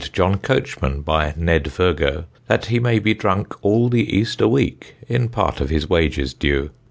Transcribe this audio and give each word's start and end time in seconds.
John 0.13 0.39
Coachman 0.39 1.01
by 1.03 1.35
Ned 1.37 1.67
Virgo, 1.67 2.25
that 2.47 2.65
he 2.65 2.79
may 2.79 2.97
be 2.97 3.13
drunk 3.13 3.53
all 3.63 3.87
the 3.87 4.17
Easter 4.17 4.47
week, 4.47 4.95
in 5.07 5.29
part 5.29 5.61
of 5.61 5.69
his 5.69 5.91
wages 5.91 6.33
due, 6.33 6.69
_£_1." 6.69 6.69